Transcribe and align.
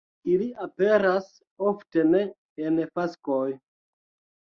Ili 0.35 0.45
aperas 0.65 1.29
ofte 1.73 2.07
ne 2.15 2.25
en 2.67 2.83
faskoj. 2.97 3.47